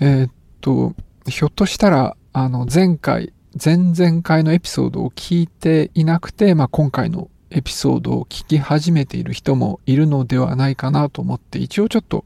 [0.00, 0.30] えー、っ
[0.60, 0.94] と、
[1.28, 12.24] ひょっとしたら、あの、前回、前々回のエピソードを聞いていなくて、まあ、今回のエピソードを聞き始めている人もいるのではないかなと思って、一応ちょっと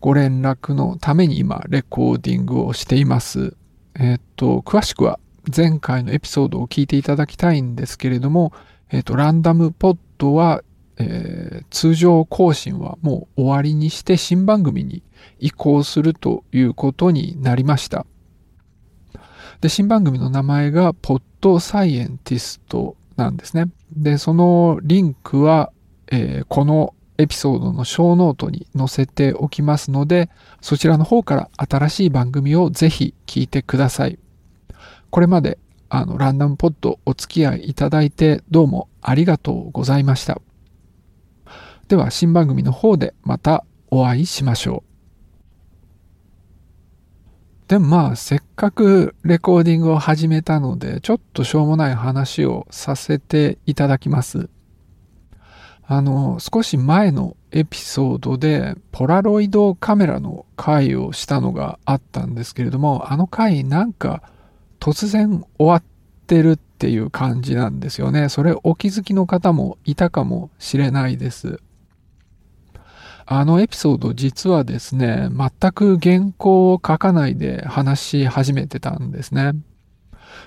[0.00, 3.56] ご連絡のために今、レコーディングをしています。
[3.94, 5.20] えー、っと、詳しくは
[5.54, 8.52] 前回のエピソードを聞いていただきたいんですけれども、
[8.90, 10.62] えっと、ランダムポッドは、
[11.02, 15.02] えー、通常更新はもう終わりにして新番組に
[15.38, 18.06] 移行するということになりました。
[19.60, 23.70] で、新番組の名前がポッドサイエンティストなんですね。
[23.96, 25.72] で、そのリンクは、
[26.10, 34.18] えー、このエピソードのショーノートに載せておきますので、そちらの方から新しい番組をぜひ聞いてください。
[35.10, 40.40] これまであのランダムポッドお付き合いいただいてどうもありがとうございました。
[41.92, 44.82] では新番組の方でまたお会いしましょ
[47.66, 47.68] う。
[47.68, 54.48] でもまあ、せっかくレコーディングを始めたので、ちょっとしょうもない話をさせていただきます。
[55.82, 64.22] あの、少し前のエピソードで、ポラロイドカメラの回をしたのがあったんですけれども、あの回なんか
[64.80, 65.82] 突然終わっ
[66.26, 68.30] てるっていう感じなんですよね。
[68.30, 71.60] それお気づきの方もいたかもしれないです。
[73.34, 79.52] あのエピソード実はですね、全く原稿を書かないで話し始めてたんですね。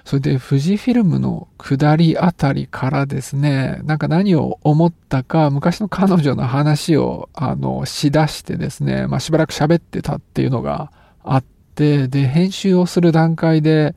[0.03, 10.92] それで富士フィルムの下りあたりからですね、なんか何を思ったか、昔の彼女の話を、あの、しだしてですね、まあしばらく喋ってたっていうのが
[11.23, 13.95] あって、で、編集をする段階で、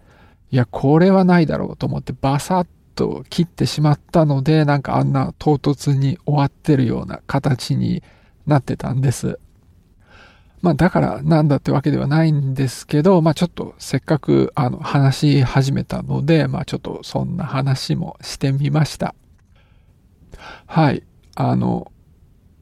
[0.50, 8.02] いや、これはないだろうと思ってバサッと切ってしまったので、なんかあんな唐突に終わってるような形に
[8.48, 9.38] なってたんです。
[10.60, 19.14] まあだからなんだってわけではないんですけど、まあちょっとせっかくあの話し始めたので、まあちょっとそんな話もしてみました。
[20.67, 21.05] はい。
[21.36, 21.92] あの、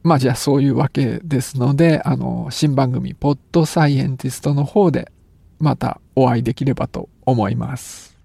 [0.03, 5.11] まあじゃあそういうわけですので、あの、新番組、ポッドサイエンティストの方で
[5.59, 8.16] またお会いできればと思います。